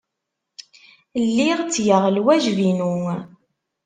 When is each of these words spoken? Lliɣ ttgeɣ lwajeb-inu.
Lliɣ 1.23 1.59
ttgeɣ 1.63 2.03
lwajeb-inu. 2.15 2.93